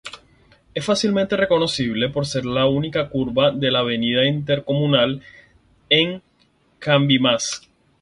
Es 0.73 0.83
fácilmente 0.83 1.37
reconocible 1.37 2.09
por 2.09 2.25
ser 2.25 2.43
la 2.43 2.65
única 2.65 3.07
curva 3.07 3.51
de 3.51 3.69
la 3.69 3.81
Av 3.81 3.91
Intercomunal 3.91 5.21
en 5.91 6.23
Cabimas. 6.79 7.69